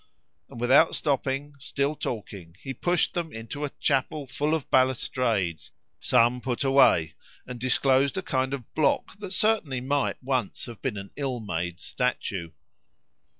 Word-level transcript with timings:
And 0.49 0.59
without 0.59 0.95
stopping, 0.95 1.53
still 1.59 1.93
talking, 1.95 2.55
he 2.59 2.73
pushed 2.73 3.13
them 3.13 3.31
into 3.31 3.63
a 3.63 3.69
chapel 3.79 4.25
full 4.25 4.55
of 4.55 4.67
balustrades, 4.71 5.71
some 5.99 6.41
put 6.41 6.63
away, 6.63 7.13
and 7.45 7.59
disclosed 7.59 8.17
a 8.17 8.23
kind 8.23 8.51
of 8.55 8.73
block 8.73 9.15
that 9.19 9.29
certainly 9.31 9.79
might 9.79 10.17
once 10.23 10.65
have 10.65 10.81
been 10.81 10.97
an 10.97 11.11
ill 11.17 11.39
made 11.39 11.79
statue. 11.79 12.49